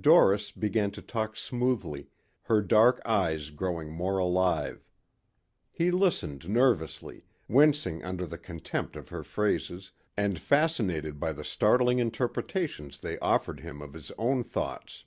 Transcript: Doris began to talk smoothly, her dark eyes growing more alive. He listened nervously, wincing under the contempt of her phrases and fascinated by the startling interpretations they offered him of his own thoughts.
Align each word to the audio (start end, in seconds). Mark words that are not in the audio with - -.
Doris 0.00 0.50
began 0.50 0.90
to 0.90 1.00
talk 1.00 1.36
smoothly, 1.36 2.08
her 2.42 2.60
dark 2.60 3.00
eyes 3.06 3.50
growing 3.50 3.92
more 3.92 4.18
alive. 4.18 4.84
He 5.70 5.92
listened 5.92 6.48
nervously, 6.48 7.26
wincing 7.46 8.02
under 8.02 8.26
the 8.26 8.38
contempt 8.38 8.96
of 8.96 9.10
her 9.10 9.22
phrases 9.22 9.92
and 10.16 10.36
fascinated 10.40 11.20
by 11.20 11.32
the 11.32 11.44
startling 11.44 12.00
interpretations 12.00 12.98
they 12.98 13.20
offered 13.20 13.60
him 13.60 13.80
of 13.80 13.92
his 13.92 14.10
own 14.18 14.42
thoughts. 14.42 15.04